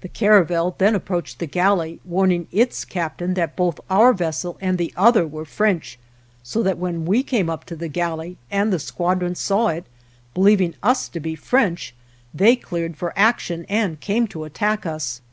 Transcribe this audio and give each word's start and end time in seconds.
The 0.00 0.08
caravel 0.08 0.74
then 0.78 0.96
approached 0.96 1.38
the 1.38 1.46
galley 1.46 2.00
warning 2.04 2.48
its 2.50 2.84
captain 2.84 3.34
that 3.34 3.54
both 3.54 3.78
our 3.88 4.12
vessel 4.12 4.58
and 4.60 4.78
the 4.78 4.92
other 4.96 5.24
were 5.28 5.44
French, 5.44 5.96
so 6.42 6.60
that 6.64 6.76
when 6.76 7.04
we 7.04 7.22
came 7.22 7.48
up 7.48 7.64
to 7.66 7.76
the 7.76 7.86
galley 7.86 8.36
and 8.50 8.72
the 8.72 8.80
squadron 8.80 9.36
saw 9.36 9.68
it, 9.68 9.84
believing 10.34 10.74
us 10.82 11.08
to 11.10 11.20
be 11.20 11.36
French, 11.36 11.94
they 12.34 12.56
cleared 12.56 12.96
for 12.96 13.12
action 13.16 13.64
and 13.68 14.00
came 14.00 14.26
to 14.26 14.42
attack 14.42 14.84
us. 14.86 15.20